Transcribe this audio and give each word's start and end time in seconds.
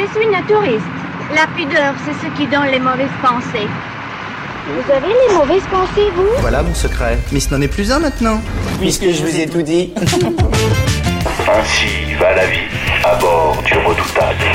Je 0.00 0.06
suis 0.06 0.24
une 0.26 0.42
touriste. 0.46 0.86
La 1.34 1.46
pudeur, 1.48 1.92
c'est 2.06 2.14
ce 2.26 2.32
qui 2.34 2.46
donne 2.46 2.68
les 2.70 2.78
mauvaises 2.78 3.10
pensées. 3.20 3.68
Vous 4.66 4.92
avez 4.92 5.08
les 5.08 5.34
mauvaises 5.34 5.66
pensées, 5.70 6.08
vous? 6.16 6.40
Voilà 6.40 6.62
mon 6.62 6.72
secret. 6.74 7.18
Mais 7.32 7.40
ce 7.40 7.54
n'en 7.54 7.60
est 7.60 7.68
plus 7.68 7.92
un 7.92 7.98
maintenant. 7.98 8.40
Puisque 8.80 9.10
je 9.10 9.22
vous 9.22 9.38
ai 9.38 9.46
tout 9.46 9.60
dit. 9.60 9.92
Ainsi 9.98 10.20
va 12.18 12.34
la 12.34 12.46
vie 12.46 12.60
à 13.04 13.14
bord 13.16 13.62
du 13.66 13.74
redoutable. 13.74 14.46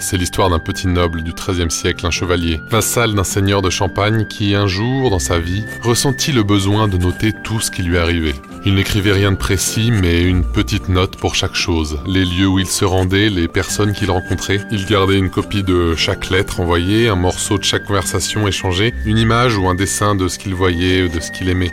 C'est 0.00 0.16
l'histoire 0.16 0.48
d'un 0.48 0.60
petit 0.60 0.86
noble 0.86 1.22
du 1.22 1.32
XIIIe 1.32 1.70
siècle, 1.70 2.06
un 2.06 2.10
chevalier, 2.10 2.60
vassal 2.70 3.14
d'un 3.14 3.24
seigneur 3.24 3.62
de 3.62 3.70
Champagne 3.70 4.26
qui, 4.26 4.54
un 4.54 4.68
jour, 4.68 5.10
dans 5.10 5.18
sa 5.18 5.40
vie, 5.40 5.64
ressentit 5.82 6.32
le 6.32 6.44
besoin 6.44 6.86
de 6.86 6.96
noter 6.96 7.32
tout 7.32 7.60
ce 7.60 7.70
qui 7.70 7.82
lui 7.82 7.98
arrivait. 7.98 8.34
Il 8.64 8.74
n'écrivait 8.74 9.12
rien 9.12 9.32
de 9.32 9.36
précis, 9.36 9.90
mais 9.90 10.22
une 10.22 10.44
petite 10.44 10.88
note 10.88 11.16
pour 11.16 11.34
chaque 11.34 11.54
chose. 11.54 11.98
Les 12.06 12.24
lieux 12.24 12.46
où 12.46 12.58
il 12.58 12.66
se 12.66 12.84
rendait, 12.84 13.28
les 13.28 13.48
personnes 13.48 13.92
qu'il 13.92 14.10
rencontrait. 14.10 14.60
Il 14.70 14.86
gardait 14.86 15.18
une 15.18 15.30
copie 15.30 15.64
de 15.64 15.94
chaque 15.96 16.30
lettre 16.30 16.60
envoyée, 16.60 17.08
un 17.08 17.16
morceau 17.16 17.58
de 17.58 17.64
chaque 17.64 17.84
conversation 17.84 18.46
échangée, 18.46 18.94
une 19.04 19.18
image 19.18 19.56
ou 19.56 19.68
un 19.68 19.74
dessin 19.74 20.14
de 20.14 20.28
ce 20.28 20.38
qu'il 20.38 20.54
voyait 20.54 21.02
ou 21.02 21.08
de 21.08 21.20
ce 21.20 21.32
qu'il 21.32 21.48
aimait. 21.48 21.72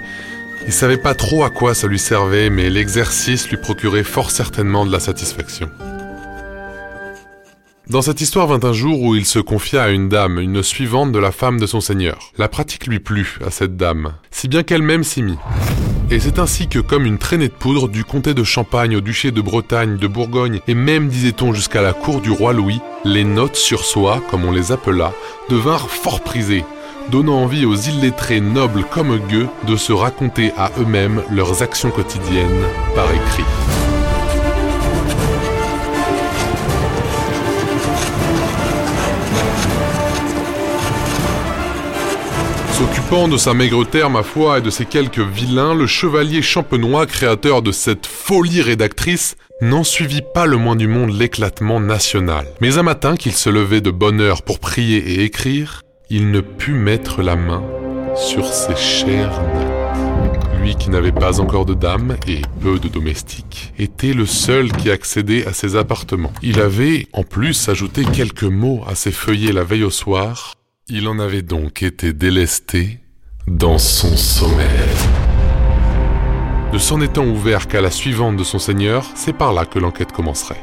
Il 0.66 0.74
savait 0.74 0.98
pas 0.98 1.14
trop 1.14 1.44
à 1.44 1.52
quoi 1.52 1.76
ça 1.76 1.88
lui 1.88 2.00
servait, 2.00 2.50
mais 2.50 2.72
l'exercice 2.72 3.50
lui 3.50 3.58
procurait 3.58 4.04
fort 4.04 4.32
certainement 4.32 4.86
de 4.86 4.92
la 4.92 5.00
satisfaction. 5.00 5.70
Dans 7.88 8.02
cette 8.02 8.20
histoire 8.20 8.48
vint 8.48 8.68
un 8.68 8.74
jour 8.74 9.00
où 9.04 9.16
il 9.16 9.26
se 9.26 9.38
confia 9.38 9.84
à 9.84 9.90
une 9.90 10.10
dame, 10.10 10.40
une 10.40 10.64
suivante 10.64 11.12
de 11.12 11.20
la 11.20 11.32
femme 11.32 11.60
de 11.60 11.68
son 11.68 11.82
seigneur. 11.82 12.32
La 12.40 12.48
pratique 12.48 12.88
lui 12.88 13.00
plut 13.00 13.38
à 13.46 13.52
cette 13.52 13.78
dame, 13.78 14.14
si 14.32 14.48
bien 14.48 14.64
qu'elle-même 14.64 15.04
s'y 15.04 15.22
mit. 15.22 15.38
Et 16.10 16.20
c'est 16.20 16.40
ainsi 16.40 16.68
que, 16.68 16.80
comme 16.80 17.06
une 17.06 17.20
traînée 17.20 17.48
de 17.48 17.54
poudre, 17.54 17.88
du 17.88 18.04
comté 18.04 18.34
de 18.34 18.44
Champagne 18.44 18.96
au 18.96 19.02
duché 19.02 19.30
de 19.30 19.40
Bretagne, 19.40 19.98
de 19.98 20.08
Bourgogne, 20.08 20.62
et 20.68 20.74
même, 20.74 21.10
disait-on, 21.10 21.54
jusqu'à 21.54 21.84
la 21.84 21.94
cour 21.94 22.22
du 22.22 22.32
roi 22.32 22.54
Louis, 22.54 22.80
les 23.04 23.24
notes 23.24 23.56
sur 23.56 23.86
soi, 23.86 24.20
comme 24.32 24.46
on 24.46 24.52
les 24.52 24.72
appela, 24.72 25.14
devinrent 25.50 25.92
fort 25.92 26.22
prisées, 26.22 26.66
donnant 27.12 27.44
envie 27.44 27.66
aux 27.66 27.76
illettrés 27.76 28.42
nobles 28.42 28.84
comme 28.84 29.20
gueux 29.30 29.48
de 29.68 29.76
se 29.76 29.94
raconter 29.94 30.52
à 30.58 30.72
eux-mêmes 30.80 31.22
leurs 31.30 31.62
actions 31.62 31.92
quotidiennes 31.92 32.66
par 32.96 33.12
écrit. 33.12 33.44
S'occupant 42.78 43.30
de 43.30 43.38
sa 43.38 43.54
maigre 43.54 43.86
terre, 43.86 44.10
ma 44.10 44.22
foi, 44.22 44.58
et 44.58 44.62
de 44.62 44.70
ses 44.70 44.84
quelques 44.84 45.22
vilains, 45.22 45.74
le 45.74 45.88
chevalier 45.88 46.42
champenois, 46.42 47.06
créateur 47.06 47.62
de 47.62 47.72
cette 47.72 48.06
folie 48.06 48.62
rédactrice, 48.62 49.38
n'en 49.62 49.86
suivit 49.86 50.24
pas 50.34 50.46
le 50.46 50.58
moins 50.58 50.76
du 50.76 50.90
monde 50.90 51.18
l'éclatement 51.18 51.80
national. 51.80 52.46
Mais 52.60 52.78
un 52.78 52.84
matin 52.84 53.16
qu'il 53.16 53.32
se 53.32 53.50
levait 53.50 53.80
de 53.80 53.92
bonne 53.92 54.20
heure 54.20 54.42
pour 54.42 54.60
prier 54.60 54.98
et 54.98 55.24
écrire, 55.24 55.84
il 56.10 56.32
ne 56.32 56.42
put 56.42 56.74
mettre 56.74 57.22
la 57.22 57.38
main 57.38 57.64
sur 58.14 58.46
ses 58.46 58.76
chères. 58.76 59.42
Lui 60.62 60.76
qui 60.76 60.90
n'avait 60.90 61.14
pas 61.14 61.40
encore 61.40 61.66
de 61.66 61.76
dame 61.76 62.18
et 62.28 62.42
peu 62.60 62.78
de 62.78 62.90
domestiques, 62.90 63.72
était 63.80 64.14
le 64.14 64.26
seul 64.26 64.74
qui 64.74 64.92
accédait 64.92 65.48
à 65.48 65.54
ses 65.54 65.78
appartements. 65.78 66.34
Il 66.44 66.60
avait, 66.60 67.08
en 67.14 67.24
plus, 67.24 67.70
ajouté 67.70 68.04
quelques 68.04 68.44
mots 68.44 68.84
à 68.86 68.96
ses 68.96 69.12
feuillets 69.14 69.54
la 69.54 69.64
veille 69.64 69.86
au 69.86 69.90
soir, 69.90 70.56
il 70.88 71.08
en 71.08 71.18
avait 71.18 71.42
donc 71.42 71.82
été 71.82 72.14
délesté 72.14 73.00
dans 73.48 73.80
son 73.80 74.16
sommeil. 74.16 74.68
Ne 76.72 76.78
s'en 76.78 77.02
étant 77.02 77.26
ouvert 77.26 77.68
qu'à 77.68 77.82
la 77.82 77.90
suivante 77.90 78.38
de 78.38 78.44
son 78.44 78.60
seigneur, 78.60 79.10
c'est 79.16 79.34
par 79.34 79.52
là 79.54 79.66
que 79.66 79.80
l'enquête 79.80 80.12
commencerait. 80.12 80.62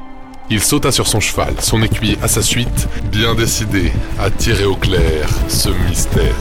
Il 0.48 0.61
sauta 0.61 0.93
sur 0.93 1.09
son 1.09 1.19
cheval, 1.19 1.55
son 1.61 1.83
écuyer 1.83 2.19
à 2.23 2.28
sa 2.28 2.41
suite, 2.41 2.89
bien 3.11 3.34
décidé 3.34 3.91
à 4.20 4.31
tirer 4.31 4.65
au 4.65 4.77
clair 4.77 5.28
ce 5.49 5.71
mystère. 5.88 6.37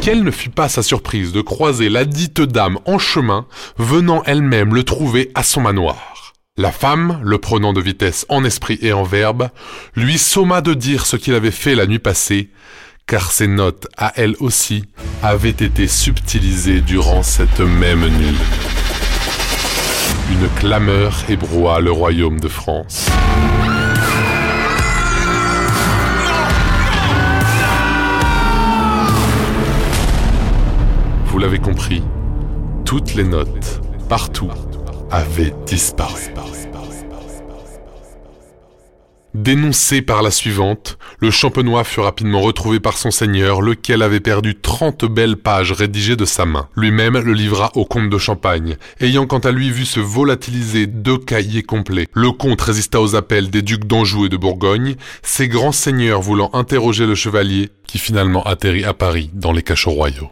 Quelle 0.00 0.24
ne 0.24 0.32
fut 0.32 0.50
pas 0.50 0.68
sa 0.68 0.82
surprise 0.82 1.32
de 1.32 1.42
croiser 1.42 1.88
la 1.88 2.04
dite 2.04 2.40
dame 2.40 2.78
en 2.86 2.98
chemin, 2.98 3.46
venant 3.78 4.24
elle-même 4.26 4.74
le 4.74 4.82
trouver 4.82 5.30
à 5.36 5.44
son 5.44 5.60
manoir. 5.60 6.13
La 6.56 6.70
femme, 6.70 7.20
le 7.24 7.38
prenant 7.38 7.72
de 7.72 7.80
vitesse 7.80 8.26
en 8.28 8.44
esprit 8.44 8.78
et 8.80 8.92
en 8.92 9.02
verbe, 9.02 9.48
lui 9.96 10.18
somma 10.18 10.60
de 10.60 10.72
dire 10.72 11.04
ce 11.04 11.16
qu'il 11.16 11.34
avait 11.34 11.50
fait 11.50 11.74
la 11.74 11.84
nuit 11.84 11.98
passée, 11.98 12.50
car 13.08 13.32
ses 13.32 13.48
notes, 13.48 13.88
à 13.96 14.12
elle 14.14 14.36
aussi, 14.38 14.84
avaient 15.20 15.48
été 15.48 15.88
subtilisées 15.88 16.80
durant 16.80 17.24
cette 17.24 17.58
même 17.58 18.06
nuit. 18.06 18.38
Une 20.30 20.48
clameur 20.50 21.24
ébroua 21.28 21.80
le 21.80 21.90
royaume 21.90 22.38
de 22.38 22.46
France. 22.46 23.10
Vous 31.26 31.38
l'avez 31.40 31.58
compris, 31.58 32.04
toutes 32.84 33.14
les 33.16 33.24
notes, 33.24 33.80
partout, 34.08 34.52
avaient 35.14 35.54
disparu. 35.64 36.22
Dénoncé 39.32 40.02
par 40.02 40.22
la 40.22 40.32
suivante, 40.32 40.98
le 41.20 41.30
champenois 41.30 41.84
fut 41.84 42.00
rapidement 42.00 42.40
retrouvé 42.40 42.80
par 42.80 42.98
son 42.98 43.12
seigneur, 43.12 43.62
lequel 43.62 44.02
avait 44.02 44.18
perdu 44.18 44.56
trente 44.56 45.04
belles 45.04 45.36
pages 45.36 45.70
rédigées 45.70 46.16
de 46.16 46.24
sa 46.24 46.46
main. 46.46 46.68
Lui-même 46.74 47.16
le 47.16 47.32
livra 47.32 47.70
au 47.76 47.84
comte 47.84 48.10
de 48.10 48.18
Champagne, 48.18 48.76
ayant 49.00 49.26
quant 49.26 49.38
à 49.38 49.52
lui 49.52 49.70
vu 49.70 49.84
se 49.84 50.00
volatiliser 50.00 50.88
deux 50.88 51.18
cahiers 51.18 51.62
complets. 51.62 52.08
Le 52.12 52.32
comte 52.32 52.60
résista 52.60 53.00
aux 53.00 53.14
appels 53.14 53.50
des 53.50 53.62
ducs 53.62 53.86
d'Anjou 53.86 54.26
et 54.26 54.28
de 54.28 54.36
Bourgogne, 54.36 54.96
ces 55.22 55.46
grands 55.46 55.70
seigneurs 55.70 56.22
voulant 56.22 56.50
interroger 56.54 57.06
le 57.06 57.14
chevalier, 57.14 57.70
qui 57.86 57.98
finalement 57.98 58.42
atterrit 58.42 58.84
à 58.84 58.94
Paris 58.94 59.30
dans 59.32 59.52
les 59.52 59.62
cachots 59.62 59.92
royaux. 59.92 60.30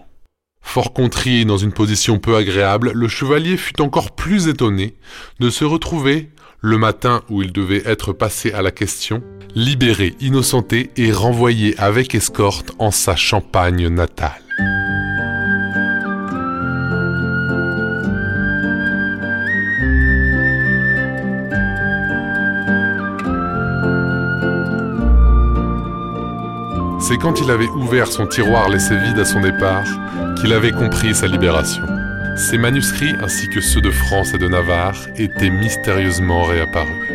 Fort 0.72 0.94
contrit 0.94 1.42
et 1.42 1.44
dans 1.44 1.58
une 1.58 1.74
position 1.74 2.18
peu 2.18 2.34
agréable, 2.34 2.92
le 2.94 3.06
chevalier 3.06 3.58
fut 3.58 3.82
encore 3.82 4.12
plus 4.12 4.48
étonné 4.48 4.94
de 5.38 5.50
se 5.50 5.66
retrouver, 5.66 6.30
le 6.62 6.78
matin 6.78 7.20
où 7.28 7.42
il 7.42 7.52
devait 7.52 7.82
être 7.84 8.14
passé 8.14 8.52
à 8.52 8.62
la 8.62 8.70
question, 8.70 9.22
libéré, 9.54 10.14
innocenté 10.18 10.90
et 10.96 11.12
renvoyé 11.12 11.78
avec 11.78 12.14
escorte 12.14 12.72
en 12.78 12.90
sa 12.90 13.16
Champagne 13.16 13.88
natale. 13.88 14.40
C'est 26.98 27.18
quand 27.18 27.42
il 27.42 27.50
avait 27.50 27.68
ouvert 27.68 28.06
son 28.06 28.26
tiroir 28.26 28.70
laissé 28.70 28.96
vide 28.96 29.18
à 29.18 29.26
son 29.26 29.40
départ 29.42 29.84
qu'il 30.42 30.52
avait 30.54 30.72
compris 30.72 31.14
sa 31.14 31.28
libération. 31.28 31.84
Ses 32.36 32.58
manuscrits, 32.58 33.14
ainsi 33.22 33.48
que 33.48 33.60
ceux 33.60 33.80
de 33.80 33.92
France 33.92 34.34
et 34.34 34.38
de 34.38 34.48
Navarre, 34.48 34.96
étaient 35.16 35.50
mystérieusement 35.50 36.42
réapparus. 36.42 37.08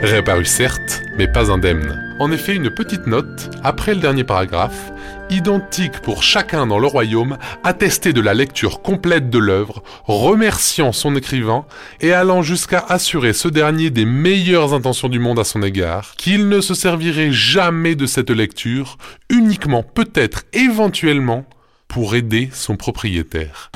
Réapparus 0.00 0.48
certes, 0.48 1.02
mais 1.18 1.28
pas 1.28 1.50
indemnes. 1.50 2.02
En 2.18 2.32
effet, 2.32 2.54
une 2.54 2.70
petite 2.70 3.06
note, 3.06 3.50
après 3.62 3.94
le 3.94 4.00
dernier 4.00 4.24
paragraphe, 4.24 4.90
identique 5.28 6.00
pour 6.00 6.22
chacun 6.22 6.66
dans 6.66 6.78
le 6.78 6.86
royaume, 6.86 7.36
attestait 7.62 8.14
de 8.14 8.22
la 8.22 8.32
lecture 8.32 8.80
complète 8.80 9.28
de 9.28 9.38
l'œuvre, 9.38 9.82
remerciant 10.06 10.92
son 10.92 11.14
écrivain 11.14 11.66
et 12.00 12.14
allant 12.14 12.40
jusqu'à 12.40 12.78
assurer 12.88 13.34
ce 13.34 13.48
dernier 13.48 13.90
des 13.90 14.06
meilleures 14.06 14.72
intentions 14.72 15.10
du 15.10 15.18
monde 15.18 15.38
à 15.38 15.44
son 15.44 15.62
égard, 15.62 16.14
qu'il 16.16 16.48
ne 16.48 16.62
se 16.62 16.72
servirait 16.72 17.32
jamais 17.32 17.96
de 17.96 18.06
cette 18.06 18.30
lecture, 18.30 18.96
uniquement 19.28 19.82
peut-être 19.82 20.44
éventuellement 20.54 21.44
pour 21.92 22.14
aider 22.16 22.48
son 22.52 22.76
propriétaire. 22.76 23.70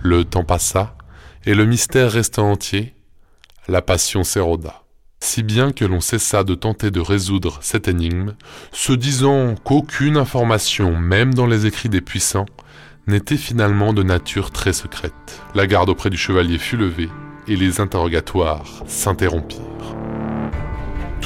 Le 0.00 0.24
temps 0.24 0.44
passa, 0.44 0.96
et 1.44 1.54
le 1.54 1.66
mystère 1.66 2.12
resta 2.12 2.40
entier, 2.40 2.94
la 3.68 3.82
passion 3.82 4.24
s'éroda 4.24 4.86
si 5.20 5.42
bien 5.42 5.72
que 5.72 5.84
l'on 5.84 6.00
cessa 6.00 6.44
de 6.44 6.54
tenter 6.54 6.90
de 6.90 7.00
résoudre 7.00 7.58
cette 7.60 7.88
énigme, 7.88 8.34
se 8.70 8.92
disant 8.92 9.54
qu'aucune 9.64 10.16
information, 10.16 10.96
même 10.96 11.34
dans 11.34 11.46
les 11.46 11.66
écrits 11.66 11.88
des 11.88 12.00
puissants, 12.00 12.46
n'était 13.06 13.36
finalement 13.36 13.92
de 13.92 14.02
nature 14.02 14.50
très 14.50 14.72
secrète. 14.72 15.42
La 15.54 15.66
garde 15.66 15.88
auprès 15.88 16.10
du 16.10 16.16
chevalier 16.16 16.58
fut 16.58 16.76
levée, 16.76 17.08
et 17.48 17.56
les 17.56 17.80
interrogatoires 17.80 18.84
s'interrompirent. 18.86 20.05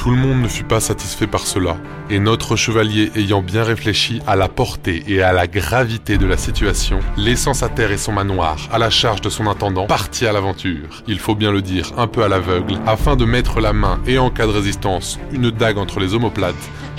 Tout 0.01 0.09
le 0.09 0.17
monde 0.17 0.41
ne 0.41 0.47
fut 0.47 0.63
pas 0.63 0.79
satisfait 0.79 1.27
par 1.27 1.41
cela, 1.45 1.77
et 2.09 2.17
notre 2.17 2.55
chevalier 2.55 3.11
ayant 3.15 3.43
bien 3.43 3.63
réfléchi 3.63 4.19
à 4.25 4.35
la 4.35 4.47
portée 4.47 5.03
et 5.07 5.21
à 5.21 5.31
la 5.31 5.45
gravité 5.45 6.17
de 6.17 6.25
la 6.25 6.37
situation, 6.37 6.97
laissant 7.17 7.53
sa 7.53 7.69
terre 7.69 7.91
et 7.91 7.99
son 7.99 8.11
manoir 8.11 8.57
à 8.71 8.79
la 8.79 8.89
charge 8.89 9.21
de 9.21 9.29
son 9.29 9.45
intendant, 9.45 9.85
partit 9.85 10.25
à 10.25 10.31
l'aventure, 10.31 11.03
il 11.05 11.19
faut 11.19 11.35
bien 11.35 11.51
le 11.51 11.61
dire 11.61 11.91
un 11.97 12.07
peu 12.07 12.23
à 12.23 12.29
l'aveugle, 12.29 12.79
afin 12.87 13.15
de 13.15 13.25
mettre 13.25 13.61
la 13.61 13.73
main 13.73 13.99
et 14.07 14.17
en 14.17 14.31
cas 14.31 14.47
de 14.47 14.51
résistance, 14.51 15.19
une 15.31 15.51
dague 15.51 15.77
entre 15.77 15.99
les 15.99 16.15
omoplates 16.15 16.55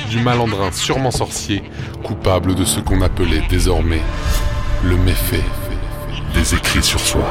du 0.08 0.20
malandrin 0.20 0.70
sûrement 0.70 1.10
sorcier, 1.10 1.64
coupable 2.04 2.54
de 2.54 2.64
ce 2.64 2.78
qu'on 2.78 3.02
appelait 3.02 3.42
désormais 3.50 4.02
le 4.84 4.96
méfait 4.96 5.42
des 6.34 6.54
écrits 6.54 6.84
sur 6.84 7.00
soi. 7.00 7.26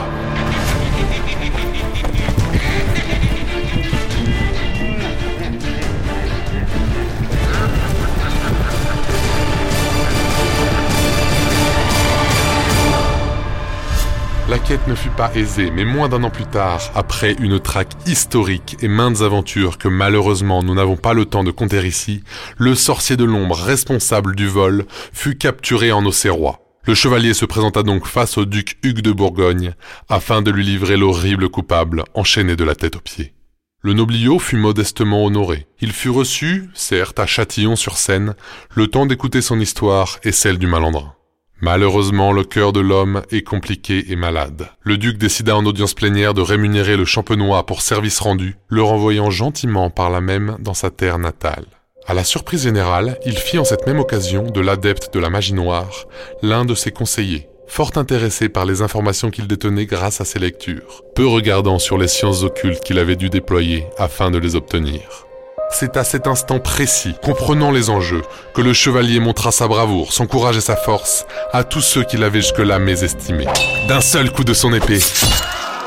La 14.52 14.60
quête 14.60 14.86
ne 14.86 14.96
fut 14.96 15.12
pas 15.12 15.32
aisée, 15.34 15.72
mais 15.72 15.86
moins 15.86 16.10
d'un 16.10 16.26
an 16.26 16.30
plus 16.30 16.46
tard, 16.46 16.92
après 16.94 17.38
une 17.40 17.58
traque 17.58 17.94
historique 18.06 18.76
et 18.82 18.90
maintes 18.90 19.22
aventures 19.22 19.78
que 19.78 19.88
malheureusement 19.88 20.62
nous 20.62 20.76
n'avons 20.76 20.98
pas 20.98 21.14
le 21.14 21.24
temps 21.24 21.46
de 21.46 21.52
compter 21.52 21.88
ici, 21.88 22.22
le 22.58 22.76
sorcier 22.76 23.16
de 23.16 23.24
l'ombre 23.24 23.56
responsable 23.56 24.36
du 24.36 24.50
vol 24.50 24.88
fut 25.14 25.38
capturé 25.38 25.94
en 25.94 26.06
Auxerrois. 26.06 26.60
Le 26.84 26.96
chevalier 26.96 27.34
se 27.34 27.46
présenta 27.46 27.82
donc 27.82 28.06
face 28.06 28.38
au 28.38 28.44
duc 28.44 28.78
Hugues 28.84 29.00
de 29.00 29.14
Bourgogne, 29.14 29.74
afin 30.10 30.42
de 30.42 30.52
lui 30.52 30.66
livrer 30.66 30.98
l'horrible 30.98 31.48
coupable, 31.48 32.04
enchaîné 32.14 32.58
de 32.58 32.66
la 32.66 32.76
tête 32.76 32.98
aux 32.98 33.00
pieds. 33.00 33.34
Le 33.80 33.94
nobliau 33.94 34.38
fut 34.38 34.58
modestement 34.58 35.24
honoré. 35.24 35.66
Il 35.80 35.94
fut 35.94 36.10
reçu, 36.10 36.70
certes, 36.74 37.20
à 37.20 37.26
Châtillon-sur-Seine, 37.26 38.36
le 38.76 38.88
temps 38.88 39.06
d'écouter 39.06 39.42
son 39.42 39.62
histoire 39.62 40.20
et 40.26 40.34
celle 40.34 40.58
du 40.58 40.68
malandrin. 40.68 41.14
Malheureusement, 41.62 42.32
le 42.32 42.44
cœur 42.44 42.74
de 42.74 42.80
l'homme 42.80 43.22
est 43.30 43.44
compliqué 43.44 44.12
et 44.12 44.16
malade. 44.16 44.70
Le 44.82 44.98
duc 44.98 45.20
décida 45.20 45.56
en 45.56 45.64
audience 45.66 45.94
plénière 45.94 46.34
de 46.34 46.42
rémunérer 46.42 46.98
le 46.98 47.06
champenois 47.06 47.68
pour 47.68 47.84
service 47.84 48.20
rendu, 48.20 48.58
le 48.68 48.82
renvoyant 48.82 49.30
gentiment 49.30 49.92
par 49.92 50.10
là 50.10 50.22
même 50.22 50.58
dans 50.60 50.74
sa 50.74 50.90
terre 50.90 51.20
natale. 51.20 51.66
À 52.08 52.16
la 52.16 52.24
surprise 52.24 52.64
générale, 52.64 53.20
il 53.28 53.38
fit 53.38 53.60
en 53.60 53.64
cette 53.64 53.86
même 53.86 54.00
occasion 54.00 54.44
de 54.44 54.60
l'adepte 54.60 55.14
de 55.14 55.20
la 55.20 55.30
magie 55.30 55.54
noire 55.54 56.08
l'un 56.42 56.66
de 56.66 56.74
ses 56.74 56.92
conseillers, 56.92 57.48
fort 57.68 57.92
intéressé 57.96 58.50
par 58.50 58.66
les 58.66 58.82
informations 58.82 59.30
qu'il 59.30 59.46
détenait 59.46 59.86
grâce 59.86 60.20
à 60.20 60.26
ses 60.26 60.40
lectures, 60.40 61.04
peu 61.16 61.28
regardant 61.28 61.78
sur 61.78 62.00
les 62.00 62.08
sciences 62.08 62.42
occultes 62.42 62.84
qu'il 62.84 62.98
avait 62.98 63.16
dû 63.16 63.30
déployer 63.30 63.86
afin 64.00 64.32
de 64.32 64.40
les 64.40 64.56
obtenir. 64.56 65.28
C'est 65.74 65.98
à 65.98 66.04
cet 66.04 66.28
instant 66.28 66.60
précis, 66.60 67.16
comprenant 67.24 67.72
les 67.72 67.90
enjeux, 67.90 68.22
que 68.54 68.62
le 68.62 68.74
chevalier 68.74 69.20
montra 69.20 69.52
sa 69.52 69.68
bravoure, 69.68 70.12
son 70.14 70.28
courage 70.28 70.58
et 70.58 70.62
sa 70.62 70.76
force 70.76 71.26
à 71.54 71.64
tous 71.64 71.82
ceux 71.82 72.04
qu'il 72.04 72.24
avait 72.24 72.42
jusque-là 72.42 72.78
mésestimés. 72.78 73.48
D'un 73.88 74.02
seul 74.02 74.32
coup 74.32 74.44
de 74.44 74.54
son 74.54 74.74
épée, 74.74 75.00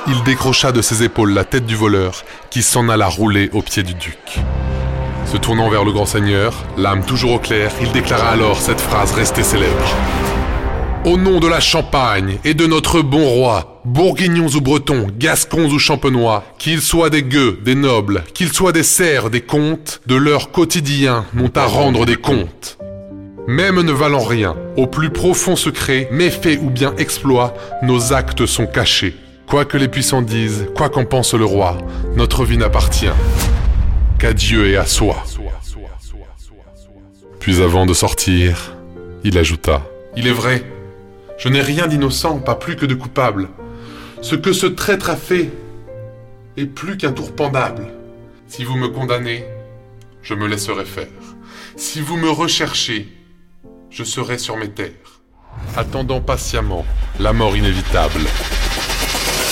il 0.07 0.23
décrocha 0.25 0.73
de 0.73 0.83
ses 0.83 1.03
épaules 1.03 1.33
la 1.33 1.45
tête 1.45 1.67
du 1.67 1.77
voleur, 1.77 2.25
qui 2.51 2.63
s'en 2.63 2.89
alla 2.89 3.07
rouler 3.07 3.51
au 3.53 3.63
pied 3.63 3.83
du 3.83 3.95
duc. 3.95 4.41
Se 5.27 5.37
tournant 5.37 5.69
vers 5.69 5.85
le 5.85 5.93
grand 5.93 6.07
seigneur, 6.07 6.55
l'âme 6.77 7.05
toujours 7.05 7.33
au 7.33 7.39
clair, 7.39 7.71
il 7.81 7.93
déclara 7.93 8.31
alors 8.31 8.61
cette 8.61 8.81
phrase 8.81 9.13
restée 9.13 9.43
célèbre. 9.43 9.95
Au 11.05 11.19
nom 11.19 11.39
de 11.39 11.47
la 11.47 11.61
Champagne 11.61 12.39
et 12.47 12.55
de 12.55 12.67
notre 12.67 13.03
bon 13.03 13.29
roi, 13.29 13.83
bourguignons 13.85 14.49
ou 14.49 14.61
bretons, 14.63 15.09
gascons 15.19 15.69
ou 15.71 15.79
champenois, 15.79 16.45
qu'ils 16.57 16.81
soient 16.81 17.11
des 17.11 17.23
gueux, 17.23 17.59
des 17.63 17.75
nobles, 17.75 18.25
qu'ils 18.33 18.55
soient 18.55 18.73
des 18.73 18.83
serfs, 18.83 19.29
des 19.29 19.43
comtes, 19.43 20.01
de 20.07 20.15
leur 20.15 20.51
quotidien 20.51 21.27
n'ont 21.35 21.53
à 21.57 21.67
rendre 21.67 22.07
des 22.07 22.17
comptes. 22.17 22.79
Même 23.47 23.83
ne 23.83 23.93
valant 23.93 24.25
rien, 24.25 24.57
au 24.79 24.87
plus 24.87 25.11
profond 25.11 25.57
secret, 25.57 26.09
méfaits 26.11 26.59
ou 26.63 26.71
bien 26.71 26.95
exploits, 26.97 27.53
nos 27.83 28.15
actes 28.15 28.47
sont 28.47 28.67
cachés. 28.67 29.15
Quoi 29.47 29.67
que 29.67 29.77
les 29.77 29.89
puissants 29.89 30.23
disent, 30.23 30.69
quoi 30.75 30.89
qu'en 30.89 31.05
pense 31.05 31.35
le 31.35 31.45
roi, 31.45 31.77
notre 32.17 32.47
vie 32.47 32.57
n'appartient 32.57 33.13
qu'à 34.19 34.33
Dieu 34.33 34.69
et 34.69 34.79
à 34.79 34.87
soi. 34.87 35.23
Puis 37.41 37.61
avant 37.61 37.85
de 37.85 37.93
sortir, 37.93 38.75
il 39.23 39.37
ajouta, 39.37 39.83
Il 40.17 40.27
est 40.29 40.33
vrai, 40.33 40.65
je 41.39 41.49
n'ai 41.49 41.61
rien 41.61 41.87
d'innocent, 41.87 42.39
pas 42.39 42.55
plus 42.55 42.77
que 42.77 42.87
de 42.87 42.95
coupable. 42.95 43.49
Ce 44.23 44.35
que 44.35 44.53
ce 44.53 44.67
traître 44.67 45.11
a 45.11 45.17
fait 45.17 45.51
est 46.57 46.67
plus 46.67 46.97
qu'un 46.97 47.13
tour 47.13 47.35
pendable. 47.35 47.87
Si 48.47 48.65
vous 48.65 48.77
me 48.77 48.89
condamnez, 48.89 49.45
je 50.23 50.35
me 50.35 50.47
laisserai 50.47 50.85
faire. 50.85 51.09
Si 51.77 52.01
vous 52.01 52.17
me 52.17 52.31
recherchez, 52.31 53.09
je 53.91 54.05
serai 54.05 54.39
sur 54.39 54.57
mes 54.57 54.71
terres, 54.71 55.21
attendant 55.77 56.21
patiemment 56.21 56.87
la 57.19 57.33
mort 57.33 57.57
inévitable. 57.57 58.21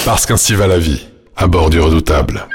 Parce 0.05 0.27
qu'ainsi 0.27 0.55
va 0.55 0.67
la 0.67 0.79
vie, 0.79 1.07
à 1.37 1.47
bord 1.47 1.71
du 1.71 1.81
redoutable. 1.81 2.49